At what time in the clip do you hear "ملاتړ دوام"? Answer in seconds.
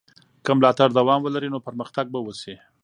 0.57-1.19